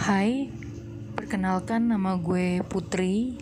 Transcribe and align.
Hai, 0.00 0.48
perkenalkan 1.12 1.92
nama 1.92 2.16
gue 2.16 2.64
Putri. 2.64 3.36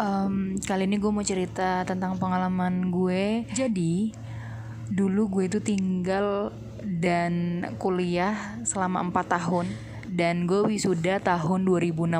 Em, 0.00 0.56
kali 0.56 0.88
ini 0.88 0.96
gue 0.96 1.12
mau 1.12 1.20
cerita 1.20 1.84
tentang 1.84 2.16
pengalaman 2.16 2.88
gue. 2.88 3.44
Jadi, 3.52 4.08
dulu 4.88 5.28
gue 5.28 5.44
itu 5.52 5.60
tinggal 5.60 6.56
dan 6.80 7.60
kuliah 7.76 8.56
selama 8.64 9.12
4 9.12 9.28
tahun 9.28 9.68
dan 10.08 10.48
gue 10.48 10.72
wisuda 10.72 11.20
tahun 11.20 11.68
2016 11.68 12.16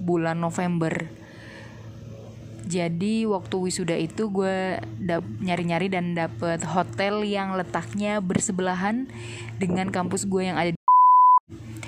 bulan 0.00 0.40
November. 0.40 1.12
Jadi 2.64 3.28
waktu 3.28 3.56
wisuda 3.68 4.00
itu 4.00 4.32
gue 4.32 4.80
nyari-nyari 5.44 5.92
dan 5.92 6.16
dapet 6.16 6.64
hotel 6.64 7.20
yang 7.20 7.52
letaknya 7.52 8.24
bersebelahan 8.24 9.12
dengan 9.60 9.92
kampus 9.92 10.24
gue 10.24 10.48
yang 10.48 10.56
ada 10.56 10.75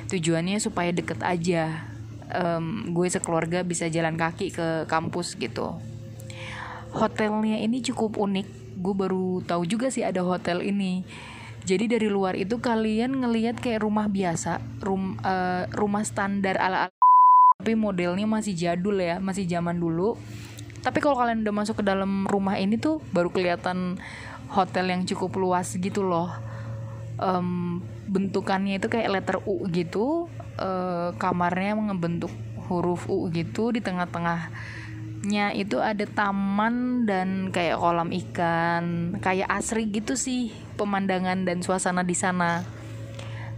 tujuannya 0.08 0.58
supaya 0.58 0.90
deket 0.90 1.20
aja. 1.20 1.84
Em, 2.28 2.92
gue 2.92 3.08
sekeluarga 3.08 3.64
bisa 3.64 3.88
jalan 3.88 4.16
kaki 4.16 4.52
ke 4.52 4.66
kampus 4.88 5.36
gitu. 5.36 5.76
Hotelnya 6.92 7.60
ini 7.60 7.84
cukup 7.84 8.16
unik. 8.16 8.48
Gue 8.80 8.94
baru 8.96 9.40
tahu 9.44 9.68
juga 9.68 9.92
sih 9.92 10.04
ada 10.04 10.24
hotel 10.24 10.64
ini. 10.64 11.04
Jadi 11.68 11.84
dari 11.84 12.08
luar 12.08 12.32
itu 12.36 12.60
kalian 12.64 13.20
ngelihat 13.20 13.60
kayak 13.60 13.84
rumah 13.84 14.08
biasa 14.08 14.56
rum 14.80 15.20
eh, 15.20 15.68
rumah 15.76 16.00
standar 16.00 16.56
ala 16.56 16.88
tapi 17.58 17.74
modelnya 17.74 18.24
masih 18.24 18.56
jadul 18.56 18.96
ya 18.96 19.20
masih 19.20 19.44
zaman 19.44 19.76
dulu. 19.76 20.16
Tapi 20.80 21.02
kalau 21.02 21.18
kalian 21.18 21.44
udah 21.44 21.54
masuk 21.54 21.82
ke 21.82 21.84
dalam 21.84 22.24
rumah 22.24 22.56
ini 22.56 22.80
tuh 22.80 23.04
baru 23.12 23.28
kelihatan 23.28 24.00
hotel 24.48 24.88
yang 24.88 25.04
cukup 25.04 25.36
luas 25.36 25.76
gitu 25.76 26.00
loh 26.06 26.47
Em, 27.18 27.82
bentukannya 28.06 28.78
itu 28.78 28.86
kayak 28.86 29.10
letter 29.10 29.42
U 29.42 29.66
gitu 29.74 30.30
eh, 30.54 31.10
kamarnya 31.18 31.74
ngebentuk 31.90 32.30
huruf 32.70 33.10
U 33.10 33.26
gitu 33.34 33.74
di 33.74 33.82
tengah-tengahnya 33.82 35.50
itu 35.58 35.82
ada 35.82 36.06
taman 36.06 37.08
dan 37.10 37.50
kayak 37.50 37.74
kolam 37.74 38.14
ikan 38.14 39.18
kayak 39.18 39.50
asri 39.50 39.90
gitu 39.90 40.14
sih 40.14 40.54
pemandangan 40.78 41.42
dan 41.42 41.58
suasana 41.58 42.06
di 42.06 42.14
sana. 42.14 42.62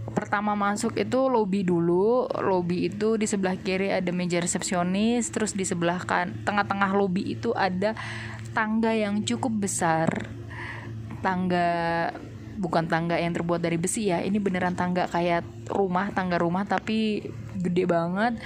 Pertama 0.09 0.57
masuk 0.57 0.97
itu 0.97 1.29
lobby 1.29 1.61
dulu 1.61 2.25
lobby 2.41 2.89
itu 2.89 3.13
di 3.13 3.29
sebelah 3.29 3.61
kiri 3.61 3.93
ada 3.93 4.09
meja 4.09 4.41
resepsionis 4.41 5.29
terus 5.29 5.53
di 5.53 5.69
sebelah 5.69 6.01
kan 6.01 6.33
tengah-tengah 6.49 6.97
lobby 6.97 7.37
itu 7.37 7.53
ada 7.53 7.93
tangga 8.57 8.89
yang 8.89 9.21
cukup 9.21 9.69
besar. 9.69 10.09
Tangga 11.21 12.09
bukan 12.61 12.85
tangga 12.85 13.17
yang 13.17 13.33
terbuat 13.33 13.57
dari 13.57 13.81
besi 13.81 14.13
ya. 14.13 14.21
Ini 14.21 14.37
beneran 14.37 14.77
tangga 14.77 15.09
kayak 15.09 15.41
rumah 15.73 16.13
tangga 16.13 16.37
rumah 16.37 16.69
tapi 16.69 17.25
gede 17.57 17.89
banget. 17.89 18.37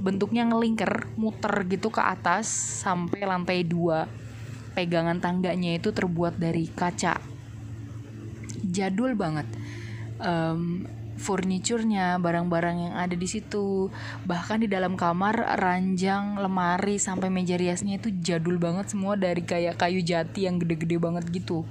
Bentuknya 0.00 0.48
ngelingker 0.48 1.12
muter 1.20 1.68
gitu 1.68 1.92
ke 1.92 2.00
atas 2.00 2.48
sampai 2.80 3.28
lantai 3.28 3.60
dua. 3.68 4.08
Pegangan 4.72 5.20
tangganya 5.20 5.76
itu 5.76 5.92
terbuat 5.92 6.40
dari 6.40 6.72
kaca. 6.72 7.20
Jadul 8.64 9.12
banget. 9.14 9.46
Em, 10.24 10.88
furniturnya 11.14 12.18
barang-barang 12.18 12.90
yang 12.90 12.94
ada 12.96 13.14
di 13.14 13.28
situ. 13.28 13.92
Bahkan 14.24 14.64
di 14.64 14.68
dalam 14.72 14.96
kamar 14.96 15.60
ranjang 15.60 16.40
lemari 16.40 16.96
sampai 16.96 17.28
meja 17.28 17.60
riasnya 17.60 18.00
itu 18.00 18.08
jadul 18.24 18.56
banget 18.56 18.90
semua 18.90 19.14
dari 19.20 19.44
kayak 19.44 19.78
kayu 19.78 20.00
jati 20.00 20.48
yang 20.48 20.56
gede-gede 20.58 20.96
banget 20.96 21.28
gitu 21.30 21.62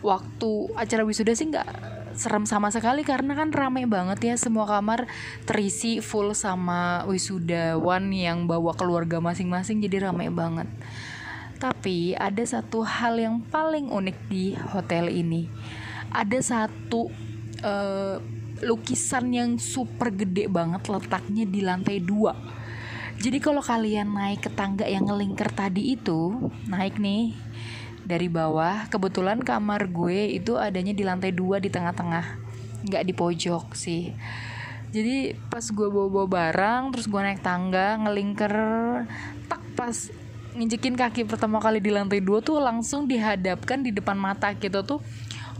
waktu 0.00 0.72
acara 0.78 1.02
wisuda 1.02 1.34
sih 1.34 1.50
nggak 1.50 1.68
serem 2.18 2.50
sama 2.50 2.74
sekali 2.74 3.06
karena 3.06 3.38
kan 3.38 3.54
rame 3.54 3.86
banget 3.86 4.18
ya. 4.22 4.34
Semua 4.34 4.66
kamar 4.66 5.06
terisi 5.46 6.02
full 6.02 6.34
sama 6.34 7.06
wisudawan 7.06 8.10
yang 8.10 8.50
bawa 8.50 8.74
keluarga 8.74 9.22
masing-masing 9.22 9.78
jadi 9.78 10.10
rame 10.10 10.28
banget. 10.34 10.66
Tapi 11.58 12.14
ada 12.18 12.42
satu 12.42 12.82
hal 12.86 13.18
yang 13.18 13.42
paling 13.42 13.90
unik 13.90 14.18
di 14.30 14.54
hotel 14.54 15.10
ini. 15.10 15.46
Ada 16.10 16.38
satu 16.42 17.10
eh, 17.62 18.16
lukisan 18.62 19.30
yang 19.30 19.50
super 19.58 20.10
gede 20.10 20.50
banget 20.50 20.86
letaknya 20.90 21.46
di 21.46 21.60
lantai 21.62 22.02
dua. 22.02 22.34
Jadi 23.18 23.42
kalau 23.42 23.58
kalian 23.58 24.14
naik 24.14 24.46
ke 24.46 24.50
tangga 24.54 24.86
yang 24.86 25.10
ngelingker 25.10 25.50
tadi 25.50 25.98
itu 25.98 26.50
naik 26.70 27.02
nih 27.02 27.34
dari 28.08 28.32
bawah 28.32 28.88
kebetulan 28.88 29.44
kamar 29.44 29.84
gue 29.92 30.32
itu 30.40 30.56
adanya 30.56 30.96
di 30.96 31.04
lantai 31.04 31.28
dua 31.28 31.60
di 31.60 31.68
tengah-tengah. 31.68 32.24
Nggak 32.88 33.04
di 33.04 33.12
pojok 33.12 33.76
sih. 33.76 34.16
Jadi 34.88 35.36
pas 35.52 35.60
gue 35.60 35.88
bawa-bawa 35.92 36.24
barang 36.24 36.96
terus 36.96 37.04
gue 37.04 37.20
naik 37.20 37.44
tangga 37.44 38.00
ngelingker 38.00 38.54
tak 39.44 39.60
pas 39.76 40.08
nginjekin 40.56 40.96
kaki 40.96 41.28
pertama 41.28 41.60
kali 41.60 41.84
di 41.84 41.92
lantai 41.92 42.24
dua 42.24 42.40
tuh 42.40 42.56
langsung 42.56 43.04
dihadapkan 43.04 43.84
di 43.84 43.92
depan 43.92 44.16
mata 44.16 44.56
kita 44.56 44.80
tuh 44.80 45.04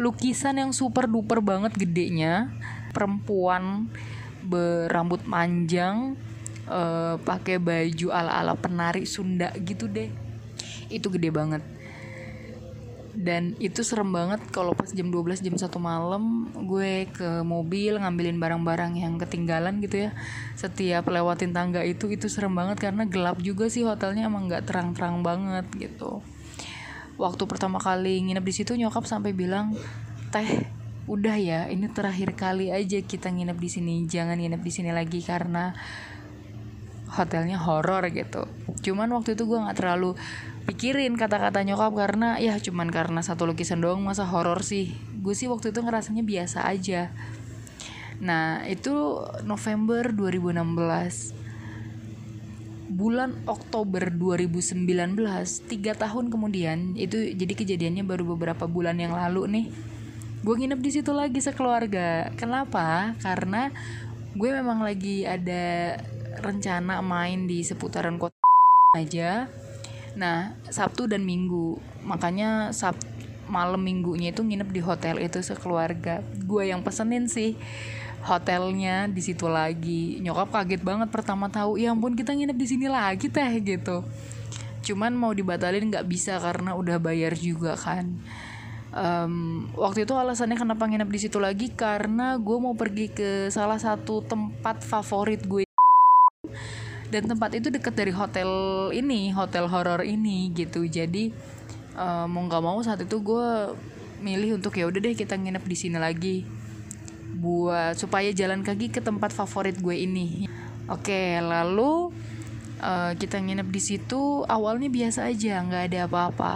lukisan 0.00 0.56
yang 0.56 0.72
super 0.72 1.04
duper 1.04 1.44
banget 1.44 1.76
gedenya. 1.76 2.48
Perempuan 2.96 3.92
berambut 4.40 5.20
panjang 5.28 6.16
eh, 6.64 7.20
pakai 7.20 7.60
baju 7.60 8.08
ala-ala 8.08 8.56
penari 8.56 9.04
Sunda 9.04 9.52
gitu 9.60 9.84
deh. 9.84 10.08
Itu 10.88 11.12
gede 11.12 11.28
banget 11.28 11.60
dan 13.18 13.58
itu 13.58 13.82
serem 13.82 14.14
banget 14.14 14.38
kalau 14.54 14.78
pas 14.78 14.86
jam 14.94 15.10
12 15.10 15.42
jam 15.42 15.58
1 15.58 15.66
malam 15.82 16.46
gue 16.54 17.10
ke 17.10 17.42
mobil 17.42 17.98
ngambilin 17.98 18.38
barang-barang 18.38 18.94
yang 18.94 19.18
ketinggalan 19.18 19.82
gitu 19.82 20.06
ya. 20.06 20.10
Setiap 20.54 21.10
lewatin 21.10 21.50
tangga 21.50 21.82
itu 21.82 22.06
itu 22.14 22.30
serem 22.30 22.54
banget 22.54 22.78
karena 22.78 23.10
gelap 23.10 23.42
juga 23.42 23.66
sih 23.66 23.82
hotelnya 23.82 24.30
emang 24.30 24.46
nggak 24.46 24.70
terang-terang 24.70 25.26
banget 25.26 25.66
gitu. 25.74 26.22
Waktu 27.18 27.42
pertama 27.50 27.82
kali 27.82 28.22
nginep 28.22 28.44
di 28.46 28.54
situ 28.54 28.78
nyokap 28.78 29.02
sampai 29.02 29.34
bilang 29.34 29.74
teh 30.30 30.70
udah 31.10 31.34
ya 31.42 31.66
ini 31.66 31.90
terakhir 31.90 32.38
kali 32.38 32.70
aja 32.70 33.02
kita 33.02 33.34
nginep 33.34 33.58
di 33.58 33.68
sini 33.72 33.94
jangan 34.06 34.38
nginep 34.38 34.62
di 34.62 34.70
sini 34.70 34.94
lagi 34.94 35.26
karena 35.26 35.74
hotelnya 37.18 37.58
horor 37.58 38.06
gitu. 38.14 38.46
Cuman 38.78 39.10
waktu 39.10 39.34
itu 39.34 39.42
gue 39.42 39.58
nggak 39.58 39.74
terlalu 39.74 40.14
pikirin 40.68 41.16
kata-kata 41.16 41.64
nyokap 41.64 41.96
karena 41.96 42.36
ya 42.36 42.60
cuman 42.60 42.92
karena 42.92 43.24
satu 43.24 43.48
lukisan 43.48 43.80
doang 43.80 44.04
masa 44.04 44.28
horor 44.28 44.60
sih. 44.60 44.92
Gue 45.24 45.32
sih 45.32 45.48
waktu 45.48 45.72
itu 45.72 45.80
ngerasanya 45.80 46.20
biasa 46.20 46.68
aja. 46.68 47.08
Nah 48.20 48.68
itu 48.68 49.24
November 49.48 50.12
2016 50.12 51.32
bulan 52.88 53.32
Oktober 53.48 54.12
2019 54.12 54.84
tiga 55.72 55.92
tahun 55.96 56.28
kemudian 56.28 56.96
itu 57.00 57.32
jadi 57.32 57.52
kejadiannya 57.56 58.04
baru 58.04 58.36
beberapa 58.36 58.68
bulan 58.68 59.00
yang 59.00 59.16
lalu 59.16 59.48
nih. 59.48 59.66
Gue 60.44 60.52
nginep 60.52 60.84
di 60.84 60.90
situ 60.92 61.16
lagi 61.16 61.40
sekeluarga. 61.40 62.28
Kenapa? 62.36 63.16
Karena 63.24 63.72
gue 64.36 64.50
memang 64.52 64.84
lagi 64.84 65.24
ada 65.24 65.96
rencana 66.44 67.00
main 67.00 67.48
di 67.48 67.64
seputaran 67.64 68.20
kota 68.20 68.36
aja 69.00 69.48
nah 70.14 70.56
Sabtu 70.70 71.10
dan 71.10 71.26
Minggu. 71.26 71.76
Makanya 72.04 72.70
Sab 72.72 72.96
malam 73.48 73.80
minggunya 73.80 74.30
itu 74.30 74.44
nginep 74.44 74.68
di 74.70 74.80
hotel 74.84 75.16
itu 75.24 75.40
sekeluarga. 75.40 76.20
Gue 76.44 76.68
yang 76.68 76.84
pesenin 76.84 77.26
sih 77.26 77.56
hotelnya 78.22 79.08
di 79.08 79.24
situ 79.24 79.48
lagi. 79.48 80.20
Nyokap 80.20 80.52
kaget 80.52 80.84
banget 80.84 81.08
pertama 81.08 81.48
tahu 81.48 81.80
ya 81.80 81.90
ampun 81.90 82.14
kita 82.14 82.36
nginep 82.36 82.56
di 82.56 82.66
sini 82.68 82.86
lagi 82.86 83.26
teh 83.32 83.52
gitu. 83.64 84.04
Cuman 84.84 85.16
mau 85.16 85.32
dibatalin 85.32 85.88
nggak 85.88 86.06
bisa 86.06 86.36
karena 86.38 86.76
udah 86.76 87.00
bayar 87.00 87.34
juga 87.34 87.74
kan. 87.74 88.20
Em, 88.88 89.68
waktu 89.76 90.08
itu 90.08 90.16
alasannya 90.16 90.56
kenapa 90.56 90.88
nginep 90.88 91.08
di 91.08 91.18
situ 91.20 91.36
lagi? 91.40 91.72
Karena 91.72 92.36
gue 92.40 92.56
mau 92.60 92.72
pergi 92.72 93.12
ke 93.12 93.52
salah 93.52 93.80
satu 93.80 94.24
tempat 94.24 94.84
favorit 94.84 95.44
gue 95.44 95.64
dan 97.08 97.24
tempat 97.24 97.56
itu 97.56 97.72
deket 97.72 97.94
dari 97.96 98.12
hotel 98.12 98.50
ini 98.92 99.32
hotel 99.32 99.68
horor 99.68 100.04
ini 100.04 100.52
gitu. 100.52 100.84
Jadi 100.84 101.32
eh, 101.96 102.26
mau 102.28 102.42
nggak 102.44 102.62
mau 102.62 102.78
saat 102.84 103.04
itu 103.04 103.20
gue 103.20 103.48
milih 104.18 104.58
untuk 104.58 104.74
ya 104.74 104.84
udah 104.90 105.00
deh 105.00 105.14
kita 105.14 105.38
nginep 105.38 105.64
di 105.64 105.76
sini 105.78 105.96
lagi 105.96 106.42
buat 107.38 107.94
supaya 107.94 108.34
jalan 108.34 108.66
kaki 108.66 108.90
ke 108.90 109.00
tempat 109.00 109.32
favorit 109.32 109.78
gue 109.80 109.96
ini. 109.96 110.48
Oke 110.88 111.40
lalu 111.40 112.12
eh, 112.80 113.12
kita 113.16 113.40
nginep 113.40 113.68
di 113.68 113.80
situ. 113.80 114.44
Awalnya 114.44 114.92
biasa 114.92 115.32
aja 115.32 115.64
nggak 115.64 115.84
ada 115.92 115.98
apa-apa. 116.04 116.54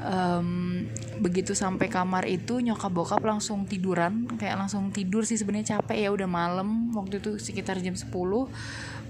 Em, 0.00 0.88
begitu 1.20 1.52
sampai 1.52 1.92
kamar 1.92 2.24
itu 2.24 2.58
nyokap 2.64 2.88
bokap 2.90 3.22
langsung 3.22 3.68
tiduran. 3.68 4.24
Kayak 4.40 4.66
langsung 4.66 4.88
tidur 4.88 5.28
sih 5.28 5.36
sebenarnya 5.36 5.78
capek 5.78 6.08
ya 6.08 6.10
udah 6.10 6.26
malam. 6.26 6.88
Waktu 6.96 7.20
itu 7.20 7.36
sekitar 7.36 7.78
jam 7.84 7.94
10 7.94 8.08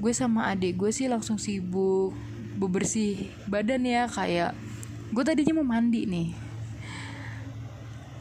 gue 0.01 0.13
sama 0.17 0.51
adik 0.51 0.81
gue 0.81 0.91
sih 0.91 1.07
langsung 1.07 1.37
sibuk 1.37 2.17
bebersih 2.57 3.29
badan 3.45 3.85
ya 3.85 4.09
kayak 4.09 4.57
gue 5.15 5.23
tadinya 5.23 5.63
mau 5.63 5.79
mandi 5.79 6.05
nih. 6.05 6.29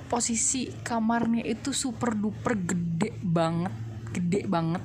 Posisi 0.05 0.69
kamarnya 0.85 1.45
itu 1.45 1.73
super 1.73 2.13
duper 2.13 2.53
gede 2.57 3.17
banget 3.25 3.73
gede 4.13 4.45
banget. 4.45 4.81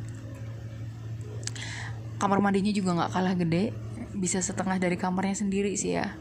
Kamar 2.16 2.40
mandinya 2.40 2.72
juga 2.72 2.96
nggak 2.96 3.12
kalah 3.12 3.34
gede 3.36 3.72
bisa 4.14 4.38
setengah 4.38 4.78
dari 4.78 4.94
kamarnya 4.94 5.34
sendiri 5.44 5.74
sih 5.74 5.98
ya 5.98 6.14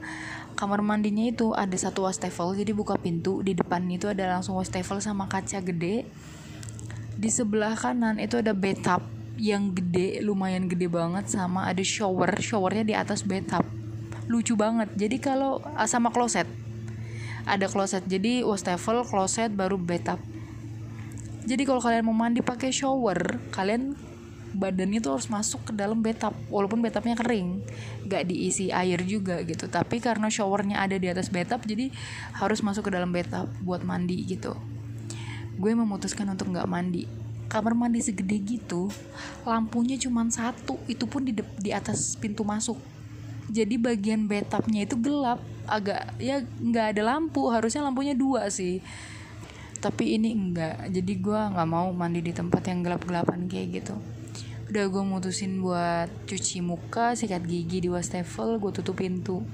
kamar 0.54 0.80
mandinya 0.86 1.26
itu 1.26 1.52
ada 1.52 1.74
satu 1.76 2.06
wastafel 2.06 2.54
jadi 2.54 2.72
buka 2.72 2.96
pintu 2.96 3.42
di 3.42 3.58
depan 3.58 3.84
itu 3.90 4.08
ada 4.08 4.38
langsung 4.38 4.56
wastafel 4.56 5.02
sama 5.04 5.26
kaca 5.28 5.60
gede. 5.60 6.06
Di 7.14 7.30
sebelah 7.30 7.78
kanan 7.78 8.18
itu 8.18 8.42
ada 8.42 8.56
bathtub 8.58 9.06
yang 9.38 9.74
gede 9.74 10.22
lumayan 10.22 10.70
gede 10.70 10.88
banget 10.90 11.30
sama 11.30 11.66
ada 11.70 11.82
shower. 11.82 12.38
Showernya 12.38 12.84
di 12.86 12.96
atas 12.96 13.26
bathtub. 13.26 13.66
Lucu 14.30 14.54
banget. 14.56 14.94
Jadi 14.96 15.18
kalau 15.20 15.60
ah, 15.76 15.90
sama 15.90 16.10
kloset. 16.10 16.48
Ada 17.44 17.68
kloset. 17.68 18.08
Jadi 18.08 18.42
wastafel 18.42 19.04
kloset 19.04 19.52
baru 19.52 19.76
bathtub. 19.76 20.22
Jadi 21.44 21.68
kalau 21.68 21.84
kalian 21.84 22.08
mau 22.08 22.16
mandi 22.16 22.40
pakai 22.40 22.72
shower 22.72 23.36
kalian 23.52 24.00
badannya 24.54 25.02
tuh 25.02 25.18
harus 25.18 25.28
masuk 25.28 25.70
ke 25.70 25.72
dalam 25.74 26.00
bathtub 26.00 26.32
walaupun 26.48 26.80
bathtubnya 26.80 27.18
kering. 27.18 27.66
Gak 28.06 28.30
diisi 28.30 28.70
air 28.70 29.02
juga 29.04 29.42
gitu. 29.44 29.66
Tapi 29.66 29.98
karena 29.98 30.30
showernya 30.30 30.80
ada 30.80 30.96
di 30.96 31.10
atas 31.10 31.34
bathtub 31.34 31.66
jadi 31.66 31.90
harus 32.38 32.62
masuk 32.62 32.88
ke 32.88 32.92
dalam 32.94 33.10
bathtub 33.10 33.50
buat 33.66 33.82
mandi 33.82 34.22
gitu. 34.30 34.54
Gue 35.58 35.74
memutuskan 35.74 36.30
untuk 36.30 36.54
nggak 36.54 36.70
mandi. 36.70 37.10
Kamar 37.50 37.78
mandi 37.78 38.02
segede 38.02 38.38
gitu 38.42 38.90
lampunya 39.46 39.98
cuma 39.98 40.26
satu. 40.30 40.78
Itu 40.86 41.10
pun 41.10 41.26
di 41.26 41.34
di 41.60 41.70
atas 41.74 42.18
pintu 42.18 42.46
masuk. 42.46 42.78
Jadi 43.50 43.76
bagian 43.78 44.30
bathtubnya 44.30 44.86
itu 44.86 44.96
gelap. 45.02 45.42
Agak 45.66 46.14
ya 46.22 46.42
nggak 46.42 46.98
ada 46.98 47.02
lampu. 47.18 47.50
Harusnya 47.50 47.86
lampunya 47.86 48.14
dua 48.14 48.50
sih. 48.50 48.82
Tapi 49.84 50.16
ini 50.16 50.32
enggak 50.32 50.90
jadi 50.96 51.14
gue 51.20 51.42
nggak 51.54 51.68
mau 51.68 51.92
mandi 51.92 52.24
di 52.24 52.32
tempat 52.32 52.64
yang 52.72 52.88
gelap-gelapan 52.88 53.52
kayak 53.52 53.84
gitu 53.84 54.00
udah 54.74 54.90
gue 54.90 55.04
mutusin 55.06 55.62
buat 55.62 56.10
cuci 56.26 56.66
muka 56.66 57.14
sikat 57.14 57.46
gigi 57.46 57.86
di 57.86 57.94
wastafel 57.94 58.58
gue 58.58 58.74
tutup 58.74 58.98
pintu. 58.98 59.46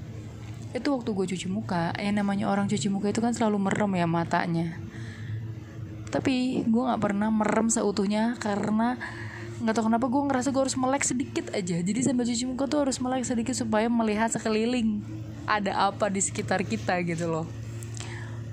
Itu 0.72 0.96
waktu 0.96 1.12
gue 1.12 1.36
cuci 1.36 1.44
muka. 1.52 1.92
Yang 2.00 2.24
namanya 2.24 2.48
orang 2.48 2.72
cuci 2.72 2.88
muka 2.88 3.12
itu 3.12 3.20
kan 3.20 3.36
selalu 3.36 3.68
merem 3.68 4.00
ya 4.00 4.08
matanya. 4.08 4.80
Tapi 6.08 6.64
gue 6.64 6.82
nggak 6.88 7.04
pernah 7.04 7.28
merem 7.28 7.68
seutuhnya 7.68 8.40
karena 8.40 8.96
nggak 9.60 9.76
tahu 9.76 9.92
kenapa 9.92 10.08
gue 10.08 10.22
ngerasa 10.24 10.48
gue 10.56 10.62
harus 10.64 10.76
melek 10.80 11.04
sedikit 11.04 11.52
aja. 11.52 11.76
Jadi 11.84 12.00
sambil 12.00 12.24
cuci 12.24 12.44
muka 12.48 12.64
tuh 12.64 12.88
harus 12.88 12.96
melek 12.96 13.28
sedikit 13.28 13.52
supaya 13.52 13.92
melihat 13.92 14.32
sekeliling 14.32 15.04
ada 15.44 15.92
apa 15.92 16.08
di 16.08 16.24
sekitar 16.24 16.64
kita 16.64 16.96
gitu 17.04 17.28
loh. 17.28 17.44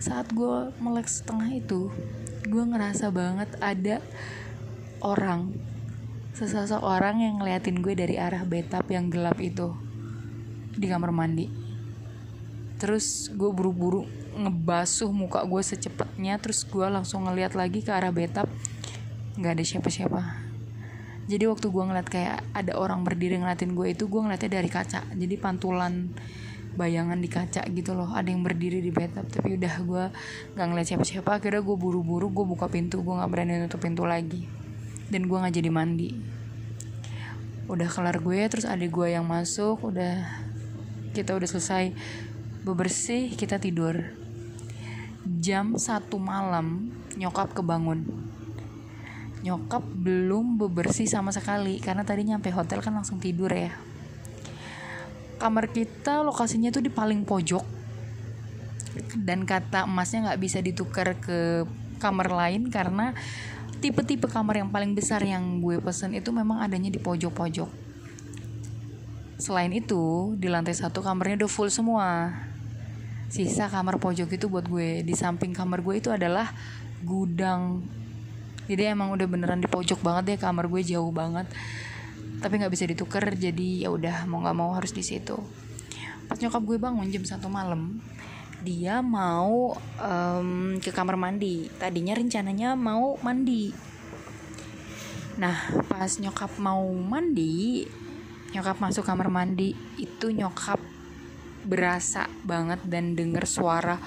Saat 0.03 0.35
gue 0.35 0.75
melek 0.83 1.07
setengah 1.07 1.47
itu 1.47 1.95
gue 2.43 2.63
ngerasa 2.75 3.07
banget 3.07 3.55
ada 3.63 4.03
orang 4.99 5.55
sesosok 6.37 6.85
orang 6.85 7.17
yang 7.17 7.41
ngeliatin 7.41 7.81
gue 7.81 7.97
dari 7.97 8.21
arah 8.21 8.45
betap 8.45 8.85
yang 8.93 9.09
gelap 9.09 9.41
itu 9.41 9.73
di 10.77 10.85
kamar 10.85 11.09
mandi. 11.09 11.49
Terus 12.77 13.33
gue 13.33 13.49
buru-buru 13.49 14.05
ngebasuh 14.37 15.09
muka 15.09 15.41
gue 15.49 15.65
secepatnya 15.65 16.37
terus 16.37 16.61
gue 16.61 16.85
langsung 16.85 17.25
ngeliat 17.25 17.57
lagi 17.57 17.81
ke 17.81 17.89
arah 17.89 18.13
betap 18.13 18.45
nggak 19.33 19.49
ada 19.57 19.65
siapa-siapa. 19.65 20.21
Jadi 21.25 21.49
waktu 21.49 21.73
gue 21.73 21.83
ngeliat 21.89 22.05
kayak 22.05 22.45
ada 22.53 22.77
orang 22.77 23.01
berdiri 23.01 23.41
ngeliatin 23.41 23.73
gue 23.73 23.97
itu 23.97 24.05
gue 24.05 24.21
ngeliatnya 24.21 24.61
dari 24.61 24.69
kaca. 24.69 25.09
Jadi 25.09 25.35
pantulan 25.41 26.13
bayangan 26.77 27.17
di 27.17 27.33
kaca 27.33 27.65
gitu 27.65 27.97
loh. 27.97 28.13
Ada 28.13 28.29
yang 28.29 28.45
berdiri 28.45 28.77
di 28.85 28.93
betap 28.93 29.25
tapi 29.25 29.57
udah 29.57 29.73
gue 29.81 30.03
nggak 30.53 30.67
ngeliat 30.69 30.85
siapa-siapa. 30.85 31.41
Akhirnya 31.41 31.65
gue 31.65 31.77
buru-buru 31.81 32.29
gue 32.29 32.45
buka 32.45 32.69
pintu 32.69 33.01
gue 33.01 33.17
nggak 33.17 33.29
berani 33.33 33.57
nutup 33.57 33.81
pintu 33.81 34.05
lagi 34.05 34.66
dan 35.07 35.27
gue 35.27 35.37
nggak 35.37 35.55
jadi 35.55 35.69
mandi. 35.71 36.11
Udah 37.67 37.87
kelar 37.91 38.19
gue 38.23 38.39
terus 38.47 38.63
adik 38.63 38.95
gue 38.95 39.11
yang 39.11 39.27
masuk 39.27 39.83
udah 39.83 40.23
kita 41.11 41.35
udah 41.35 41.47
selesai. 41.47 41.91
Bebersih 42.63 43.35
kita 43.35 43.59
tidur. 43.59 44.15
Jam 45.23 45.75
satu 45.75 46.19
malam 46.19 46.91
nyokap 47.15 47.55
kebangun. 47.55 48.03
Nyokap 49.43 49.83
belum 49.83 50.59
bebersih 50.59 51.07
sama 51.07 51.31
sekali 51.31 51.79
karena 51.79 52.03
tadi 52.03 52.27
nyampe 52.27 52.51
hotel 52.51 52.83
kan 52.83 52.95
langsung 52.95 53.19
tidur 53.19 53.51
ya. 53.51 53.71
Kamar 55.37 55.69
kita 55.71 56.25
lokasinya 56.25 56.73
tuh 56.73 56.83
di 56.83 56.91
paling 56.91 57.23
pojok. 57.23 57.63
Dan 59.13 59.45
kata 59.45 59.85
emasnya 59.85 60.31
nggak 60.31 60.41
bisa 60.41 60.57
ditukar 60.59 61.19
ke 61.21 61.63
kamar 61.97 62.29
lain 62.33 62.69
karena 62.69 63.13
tipe-tipe 63.77 64.25
kamar 64.25 64.61
yang 64.65 64.69
paling 64.73 64.97
besar 64.97 65.21
yang 65.21 65.61
gue 65.61 65.77
pesen 65.79 66.17
itu 66.17 66.33
memang 66.33 66.61
adanya 66.61 66.89
di 66.89 66.99
pojok-pojok. 66.99 67.69
Selain 69.37 69.69
itu, 69.69 70.33
di 70.35 70.49
lantai 70.49 70.73
satu 70.73 71.05
kamarnya 71.05 71.45
udah 71.45 71.51
full 71.51 71.69
semua. 71.69 72.33
Sisa 73.29 73.69
kamar 73.69 74.01
pojok 74.01 74.33
itu 74.33 74.49
buat 74.49 74.65
gue. 74.65 75.05
Di 75.05 75.13
samping 75.13 75.53
kamar 75.53 75.85
gue 75.85 76.01
itu 76.01 76.09
adalah 76.09 76.49
gudang. 77.05 77.85
Jadi 78.67 78.83
emang 78.83 79.13
udah 79.13 79.27
beneran 79.29 79.61
di 79.61 79.69
pojok 79.69 80.01
banget 80.01 80.35
ya 80.35 80.37
kamar 80.49 80.65
gue 80.67 80.81
jauh 80.81 81.13
banget. 81.13 81.45
Tapi 82.41 82.53
nggak 82.59 82.73
bisa 82.73 82.85
ditukar 82.89 83.29
jadi 83.37 83.87
ya 83.87 83.89
udah 83.93 84.25
mau 84.25 84.41
nggak 84.41 84.57
mau 84.57 84.73
harus 84.73 84.91
di 84.91 85.05
situ. 85.05 85.37
Pas 86.27 86.35
nyokap 86.41 86.59
gue 86.65 86.77
bangun 86.81 87.07
jam 87.07 87.23
satu 87.23 87.47
malam, 87.47 88.03
dia 88.61 89.05
mau 89.05 89.77
um, 90.01 90.77
ke 90.81 90.89
kamar 90.89 91.19
mandi. 91.19 91.69
Tadinya 91.77 92.17
rencananya 92.17 92.73
mau 92.73 93.17
mandi. 93.21 93.69
Nah 95.37 95.85
pas 95.85 96.17
nyokap 96.17 96.57
mau 96.57 96.81
mandi 96.97 97.85
nyokap 98.55 98.79
masuk 98.79 99.03
kamar 99.03 99.27
mandi 99.27 99.75
itu 99.99 100.31
nyokap 100.31 100.79
berasa 101.67 102.31
banget 102.47 102.79
dan 102.87 103.13
denger 103.13 103.43
suara 103.43 103.99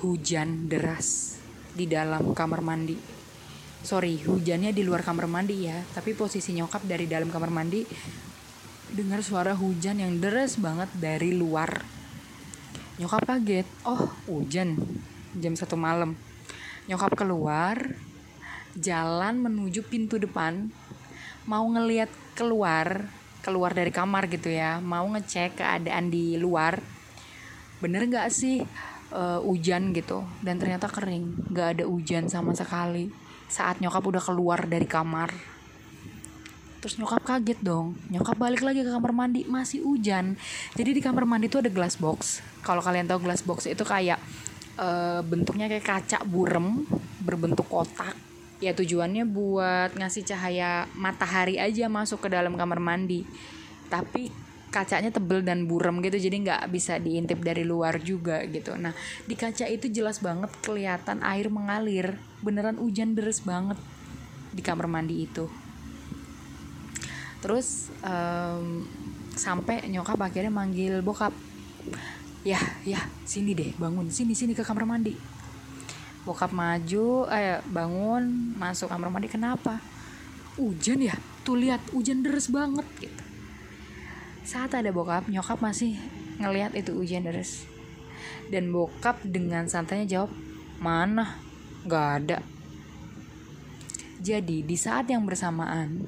hujan 0.00 0.70
deras 0.70 1.36
di 1.76 1.84
dalam 1.84 2.32
kamar 2.32 2.64
mandi. 2.64 2.96
Sorry 3.80 4.20
hujannya 4.24 4.72
di 4.72 4.80
luar 4.84 5.04
kamar 5.04 5.28
mandi 5.28 5.68
ya 5.68 5.76
tapi 5.92 6.16
posisi 6.16 6.56
nyokap 6.56 6.88
dari 6.88 7.04
dalam 7.04 7.28
kamar 7.28 7.52
mandi 7.52 7.84
dengar 8.90 9.20
suara 9.22 9.54
hujan 9.54 10.02
yang 10.02 10.18
deras 10.18 10.58
banget 10.58 10.90
dari 10.98 11.30
luar 11.36 11.99
Nyokap 13.00 13.24
kaget, 13.24 13.64
oh 13.88 14.12
hujan 14.28 14.76
jam 15.40 15.56
satu 15.56 15.72
malam. 15.72 16.20
Nyokap 16.84 17.16
keluar, 17.16 17.96
jalan 18.76 19.40
menuju 19.40 19.88
pintu 19.88 20.20
depan, 20.20 20.68
mau 21.48 21.64
ngeliat 21.64 22.12
keluar, 22.36 23.08
keluar 23.40 23.72
dari 23.72 23.88
kamar 23.88 24.28
gitu 24.28 24.52
ya, 24.52 24.84
mau 24.84 25.08
ngecek 25.16 25.64
keadaan 25.64 26.12
di 26.12 26.36
luar. 26.36 26.76
Bener 27.80 28.04
gak 28.04 28.28
sih 28.28 28.60
uh, 29.16 29.40
hujan 29.48 29.96
gitu? 29.96 30.20
Dan 30.44 30.60
ternyata 30.60 30.84
kering, 30.92 31.56
gak 31.56 31.80
ada 31.80 31.88
hujan 31.88 32.28
sama 32.28 32.52
sekali. 32.52 33.08
Saat 33.48 33.80
nyokap 33.80 34.04
udah 34.04 34.20
keluar 34.20 34.68
dari 34.68 34.84
kamar, 34.84 35.32
terus 36.80 36.96
nyokap 36.96 37.22
kaget 37.22 37.60
dong. 37.60 37.94
Nyokap 38.08 38.40
balik 38.40 38.64
lagi 38.64 38.80
ke 38.80 38.90
kamar 38.90 39.12
mandi 39.12 39.44
masih 39.44 39.84
hujan. 39.84 40.34
Jadi 40.74 40.90
di 40.96 41.00
kamar 41.04 41.28
mandi 41.28 41.52
tuh 41.52 41.60
ada 41.60 41.70
glass 41.70 42.00
box. 42.00 42.40
Kalau 42.64 42.80
kalian 42.80 43.04
tahu 43.06 43.20
glass 43.28 43.44
box 43.44 43.68
itu 43.68 43.84
kayak 43.84 44.16
uh, 44.80 45.20
bentuknya 45.20 45.68
kayak 45.68 45.84
kaca 45.84 46.24
burem 46.24 46.88
berbentuk 47.20 47.68
kotak. 47.68 48.16
Ya 48.60 48.72
tujuannya 48.72 49.28
buat 49.28 49.96
ngasih 49.96 50.24
cahaya 50.24 50.88
matahari 50.96 51.60
aja 51.60 51.88
masuk 51.92 52.24
ke 52.24 52.28
dalam 52.32 52.56
kamar 52.56 52.80
mandi. 52.80 53.28
Tapi 53.92 54.32
kacanya 54.70 55.10
tebel 55.10 55.42
dan 55.42 55.66
burem 55.66 55.98
gitu 55.98 56.14
jadi 56.14 56.36
nggak 56.46 56.62
bisa 56.70 56.96
diintip 56.96 57.44
dari 57.44 57.64
luar 57.64 58.00
juga 58.00 58.40
gitu. 58.48 58.72
Nah 58.80 58.96
di 59.28 59.36
kaca 59.36 59.68
itu 59.68 59.92
jelas 59.92 60.24
banget 60.24 60.48
kelihatan 60.64 61.20
air 61.20 61.52
mengalir. 61.52 62.16
Beneran 62.40 62.80
hujan 62.80 63.12
deras 63.12 63.44
banget 63.44 63.76
di 64.50 64.64
kamar 64.64 64.88
mandi 64.88 65.28
itu 65.28 65.44
terus 67.40 67.88
um, 68.04 68.84
sampai 69.34 69.88
nyokap 69.88 70.20
akhirnya 70.20 70.52
manggil 70.52 71.00
bokap. 71.00 71.32
Ya 72.40 72.60
ya 72.88 73.00
sini 73.28 73.52
deh 73.52 73.72
bangun. 73.76 74.08
Sini 74.08 74.32
sini 74.32 74.52
ke 74.56 74.64
kamar 74.64 74.88
mandi. 74.88 75.16
Bokap 76.24 76.52
maju 76.52 77.28
eh 77.32 77.60
bangun 77.68 78.56
masuk 78.56 78.92
kamar 78.92 79.08
mandi 79.08 79.28
kenapa? 79.28 79.80
Hujan 80.60 81.00
ya? 81.00 81.16
Tuh 81.44 81.56
lihat 81.56 81.80
hujan 81.92 82.20
deras 82.20 82.52
banget 82.52 82.84
gitu. 83.00 83.24
Saat 84.44 84.76
ada 84.76 84.92
bokap 84.92 85.28
nyokap 85.28 85.60
masih 85.60 85.96
ngelihat 86.40 86.76
itu 86.76 86.92
hujan 86.96 87.24
deras. 87.24 87.64
Dan 88.52 88.72
bokap 88.72 89.20
dengan 89.24 89.68
santainya 89.68 90.06
jawab 90.08 90.32
mana? 90.80 91.40
Nggak 91.84 92.08
ada. 92.24 92.38
Jadi 94.20 94.60
di 94.60 94.76
saat 94.76 95.08
yang 95.08 95.24
bersamaan 95.24 96.04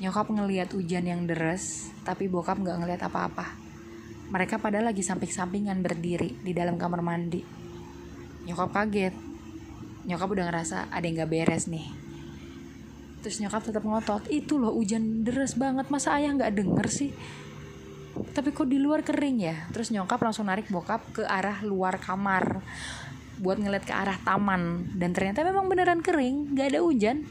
Nyokap 0.00 0.32
ngeliat 0.32 0.72
hujan 0.72 1.04
yang 1.04 1.28
deras, 1.28 1.92
tapi 2.08 2.26
bokap 2.26 2.56
nggak 2.56 2.76
ngeliat 2.80 3.02
apa-apa. 3.04 3.52
Mereka 4.32 4.56
pada 4.56 4.80
lagi 4.80 5.04
samping-sampingan 5.04 5.84
berdiri 5.84 6.40
di 6.40 6.56
dalam 6.56 6.80
kamar 6.80 7.04
mandi. 7.04 7.44
Nyokap 8.48 8.72
kaget. 8.72 9.12
Nyokap 10.08 10.28
udah 10.32 10.44
ngerasa 10.48 10.88
ada 10.88 11.04
yang 11.04 11.20
gak 11.20 11.30
beres 11.30 11.68
nih. 11.68 12.10
terus 13.20 13.36
nyokap 13.40 13.62
tetap 13.68 13.84
ngotot 13.84 14.24
itu 14.32 14.56
loh 14.56 14.72
hujan 14.72 15.22
deras 15.28 15.52
banget 15.54 15.92
masa 15.92 16.16
ayah 16.16 16.32
nggak 16.32 16.56
denger 16.56 16.86
sih 16.88 17.12
tapi 18.32 18.50
kok 18.50 18.68
di 18.68 18.80
luar 18.80 19.04
kering 19.04 19.38
ya 19.44 19.56
terus 19.70 19.92
nyokap 19.92 20.20
langsung 20.24 20.48
narik 20.48 20.72
bokap 20.72 21.04
ke 21.12 21.22
arah 21.28 21.60
luar 21.60 22.00
kamar 22.00 22.64
buat 23.40 23.56
ngeliat 23.60 23.84
ke 23.84 23.92
arah 23.92 24.16
taman 24.24 24.88
dan 24.96 25.12
ternyata 25.12 25.44
memang 25.44 25.68
beneran 25.68 26.00
kering 26.00 26.56
nggak 26.56 26.76
ada 26.76 26.80
hujan 26.80 27.28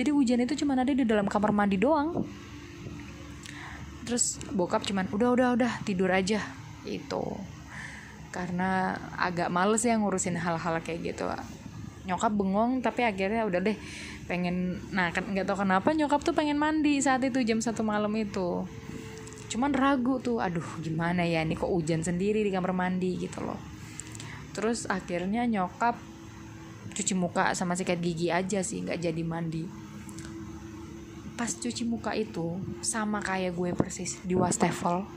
jadi 0.00 0.16
hujan 0.16 0.40
itu 0.40 0.64
cuma 0.64 0.72
ada 0.72 0.96
di 0.96 1.04
dalam 1.04 1.28
kamar 1.28 1.52
mandi 1.52 1.76
doang. 1.76 2.24
Terus 4.08 4.40
bokap 4.48 4.80
cuman 4.88 5.04
udah 5.12 5.28
udah 5.36 5.48
udah 5.60 5.72
tidur 5.84 6.08
aja. 6.08 6.40
Itu 6.88 7.20
karena 8.32 8.96
agak 9.20 9.52
males 9.52 9.84
ya 9.84 10.00
ngurusin 10.00 10.40
hal-hal 10.40 10.80
kayak 10.80 11.12
gitu. 11.12 11.28
Nyokap 12.08 12.32
bengong 12.32 12.80
tapi 12.80 13.04
akhirnya 13.04 13.44
udah 13.44 13.60
deh 13.60 13.76
pengen 14.24 14.80
nah 14.88 15.12
kan 15.12 15.26
nggak 15.28 15.44
tahu 15.44 15.68
kenapa 15.68 15.92
nyokap 15.92 16.22
tuh 16.24 16.32
pengen 16.32 16.56
mandi 16.56 17.02
saat 17.02 17.20
itu 17.20 17.44
jam 17.44 17.60
satu 17.60 17.84
malam 17.84 18.16
itu. 18.16 18.64
Cuman 19.52 19.76
ragu 19.76 20.16
tuh 20.16 20.40
aduh 20.40 20.64
gimana 20.80 21.28
ya 21.28 21.44
ini 21.44 21.60
kok 21.60 21.68
hujan 21.68 22.00
sendiri 22.00 22.40
di 22.40 22.48
kamar 22.48 22.72
mandi 22.72 23.20
gitu 23.20 23.44
loh. 23.44 23.60
Terus 24.56 24.88
akhirnya 24.88 25.44
nyokap 25.44 26.00
cuci 26.96 27.12
muka 27.12 27.52
sama 27.52 27.76
sikat 27.76 28.00
gigi 28.00 28.32
aja 28.32 28.64
sih 28.64 28.80
nggak 28.80 28.98
jadi 28.98 29.22
mandi 29.28 29.89
pas 31.40 31.48
cuci 31.48 31.88
muka 31.88 32.12
itu 32.12 32.60
sama 32.84 33.24
kayak 33.24 33.56
gue 33.56 33.72
persis 33.72 34.20
di 34.20 34.36
wastafel 34.36 35.08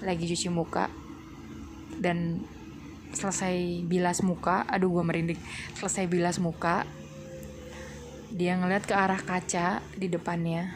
lagi 0.00 0.24
cuci 0.24 0.48
muka 0.48 0.88
dan 2.00 2.40
selesai 3.12 3.84
bilas 3.84 4.24
muka 4.24 4.64
aduh 4.64 4.88
gue 4.88 5.04
merinding 5.04 5.40
selesai 5.76 6.08
bilas 6.08 6.40
muka 6.40 6.88
dia 8.36 8.52
ngeliat 8.52 8.84
ke 8.84 8.92
arah 8.92 9.16
kaca 9.16 9.80
di 9.96 10.12
depannya. 10.12 10.68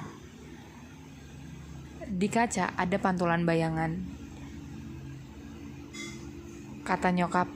Di 2.09 2.25
kaca 2.33 2.73
ada 2.73 2.97
pantulan 2.97 3.45
bayangan. 3.45 4.01
Kata 6.89 7.13
nyokap 7.13 7.53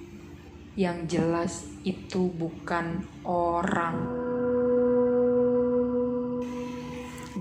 yang 0.77 1.09
jelas 1.09 1.65
itu 1.89 2.29
bukan 2.29 3.07
orang 3.25 4.24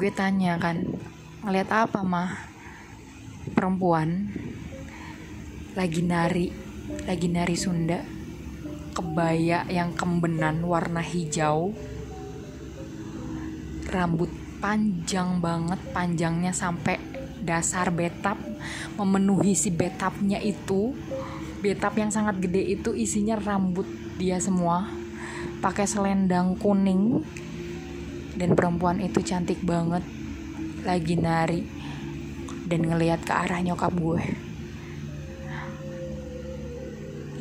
gue 0.04 0.12
tanya 0.12 0.60
kan 0.60 0.84
ngeliat 1.48 1.72
apa 1.72 2.04
mah? 2.04 2.36
Perempuan 3.56 4.36
lagi 5.80 6.04
nari 6.04 6.52
lagi 7.08 7.32
nari 7.32 7.56
Sunda 7.56 8.04
kebaya 8.92 9.64
yang 9.72 9.96
kembenan 9.96 10.60
warna 10.68 11.00
hijau 11.00 11.72
rambut 13.88 14.28
panjang 14.60 15.40
banget 15.40 15.80
panjangnya 15.96 16.52
sampai 16.52 17.00
dasar 17.40 17.88
betap 17.88 18.36
memenuhi 19.00 19.56
si 19.56 19.72
betapnya 19.72 20.44
itu 20.44 20.92
betap 21.64 21.96
yang 21.96 22.12
sangat 22.12 22.44
gede 22.44 22.76
itu 22.76 22.92
isinya 22.92 23.40
rambut 23.40 23.88
dia 24.20 24.36
semua 24.44 24.84
pakai 25.64 25.88
selendang 25.88 26.60
kuning 26.60 27.24
dan 28.34 28.58
perempuan 28.58 28.98
itu 29.00 29.22
cantik 29.22 29.62
banget. 29.62 30.02
Lagi 30.84 31.16
nari. 31.16 31.62
Dan 32.64 32.90
ngelihat 32.90 33.22
ke 33.22 33.34
arah 33.34 33.60
nyokap 33.62 33.94
gue. 33.94 34.24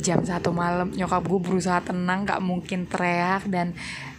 Jam 0.03 0.21
satu 0.27 0.51
malam 0.51 0.91
nyokap 0.91 1.23
gue 1.25 1.41
berusaha 1.41 1.81
tenang 1.81 2.29
gak 2.29 2.43
mungkin 2.43 2.85
teriak. 2.85 3.49
Dan 3.49 3.73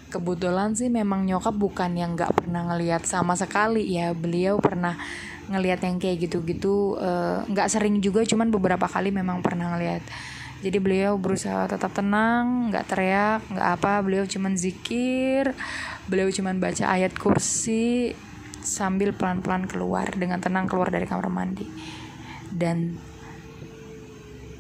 kebetulan 0.10 0.74
sih 0.74 0.90
memang 0.90 1.28
nyokap 1.28 1.54
bukan 1.54 1.94
yang 1.94 2.18
gak 2.18 2.34
pernah 2.34 2.74
ngelihat 2.74 3.06
sama 3.06 3.38
sekali. 3.38 3.86
Ya 3.94 4.16
beliau 4.16 4.58
pernah 4.58 4.98
ngelihat 5.44 5.84
yang 5.84 6.00
kayak 6.00 6.24
gitu-gitu 6.24 6.96
uh, 6.98 7.44
nggak 7.52 7.68
sering 7.68 8.00
juga. 8.00 8.24
Cuman 8.24 8.48
beberapa 8.50 8.88
kali 8.88 9.12
memang 9.12 9.44
pernah 9.44 9.76
ngelihat 9.76 10.02
jadi 10.64 10.80
beliau 10.80 11.20
berusaha 11.20 11.68
tetap 11.68 11.92
tenang 11.92 12.72
nggak 12.72 12.88
teriak 12.88 13.44
nggak 13.52 13.70
apa. 13.76 14.00
Beliau 14.00 14.24
cuman 14.24 14.56
zikir 14.56 15.52
beliau 16.08 16.32
cuman 16.32 16.64
baca 16.64 16.88
ayat 16.88 17.12
kursi 17.20 18.16
sambil 18.64 19.12
pelan-pelan 19.12 19.68
keluar 19.68 20.08
dengan 20.16 20.40
tenang 20.40 20.72
keluar 20.72 20.88
dari 20.88 21.04
kamar 21.04 21.28
mandi. 21.28 21.68
Dan 22.48 22.96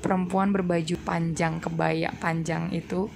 perempuan 0.03 0.51
berbaju 0.51 0.99
panjang 1.07 1.63
kebaya 1.63 2.11
panjang 2.19 2.67
itu 2.75 3.07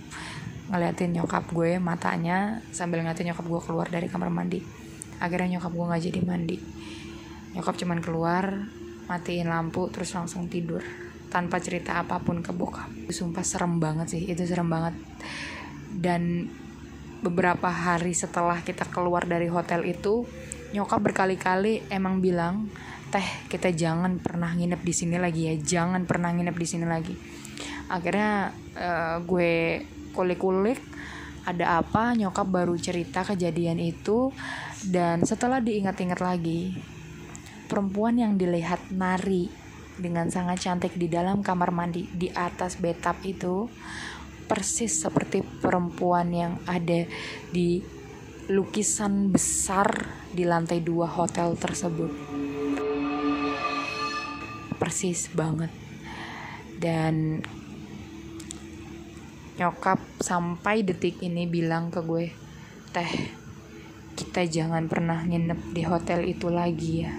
ngeliatin 0.71 1.19
nyokap 1.19 1.51
gue 1.51 1.83
matanya 1.83 2.63
sambil 2.71 3.03
ngeliatin 3.03 3.35
nyokap 3.35 3.51
gue 3.51 3.61
keluar 3.67 3.87
dari 3.91 4.07
kamar 4.07 4.31
mandi. 4.31 4.63
Akhirnya 5.19 5.59
nyokap 5.59 5.75
gue 5.75 5.85
nggak 5.91 6.03
jadi 6.07 6.21
mandi. 6.23 6.57
Nyokap 7.51 7.75
cuman 7.83 7.99
keluar 7.99 8.43
matiin 9.11 9.51
lampu 9.51 9.91
terus 9.91 10.15
langsung 10.15 10.47
tidur 10.47 10.83
tanpa 11.27 11.59
cerita 11.59 11.99
apa 11.99 12.19
pun 12.19 12.39
ke 12.39 12.51
bokap. 12.51 12.89
Sumpah 13.11 13.43
serem 13.43 13.79
banget 13.79 14.17
sih 14.17 14.23
itu 14.27 14.43
serem 14.47 14.67
banget. 14.67 14.95
Dan 15.91 16.47
beberapa 17.21 17.67
hari 17.67 18.13
setelah 18.13 18.61
kita 18.61 18.85
keluar 18.87 19.25
dari 19.25 19.49
hotel 19.49 19.83
itu 19.89 20.27
nyokap 20.75 20.99
berkali-kali 20.99 21.87
emang 21.87 22.19
bilang 22.19 22.67
teh 23.07 23.23
kita 23.47 23.71
jangan 23.71 24.19
pernah 24.19 24.51
nginep 24.51 24.83
di 24.83 24.93
sini 24.93 25.15
lagi 25.15 25.47
ya 25.47 25.55
jangan 25.55 26.03
pernah 26.03 26.35
nginep 26.35 26.55
di 26.55 26.67
sini 26.67 26.85
lagi. 26.85 27.15
Akhirnya 27.87 28.51
uh, 28.75 29.23
gue 29.23 29.83
kulik-kulik 30.11 30.79
ada 31.47 31.79
apa? 31.79 32.11
Nyokap 32.19 32.47
baru 32.51 32.75
cerita 32.75 33.23
kejadian 33.23 33.79
itu 33.79 34.35
dan 34.91 35.23
setelah 35.23 35.63
diingat-ingat 35.63 36.19
lagi 36.19 36.75
perempuan 37.71 38.19
yang 38.19 38.35
dilihat 38.35 38.91
nari 38.91 39.66
dengan 39.97 40.29
sangat 40.29 40.63
cantik 40.63 40.93
di 40.95 41.09
dalam 41.09 41.41
kamar 41.41 41.73
mandi 41.73 42.05
di 42.13 42.29
atas 42.29 42.77
betap 42.77 43.21
itu 43.25 43.65
persis 44.47 45.03
seperti 45.03 45.43
perempuan 45.43 46.31
yang 46.31 46.53
ada 46.69 47.03
di 47.51 47.83
lukisan 48.47 49.27
besar 49.27 50.07
di 50.31 50.47
lantai 50.47 50.79
dua 50.79 51.09
hotel 51.09 51.59
tersebut. 51.59 52.11
Persis 54.79 55.27
banget. 55.35 55.73
Dan 56.77 57.43
nyokap 59.57 59.97
sampai 60.21 60.85
detik 60.85 61.19
ini 61.25 61.49
bilang 61.49 61.89
ke 61.89 61.99
gue 62.05 62.29
teh 62.93 63.11
kita 64.13 64.45
jangan 64.45 64.85
pernah 64.85 65.25
nginep 65.25 65.73
di 65.73 65.81
hotel 65.81 66.29
itu 66.29 66.53
lagi 66.53 67.05
ya 67.05 67.13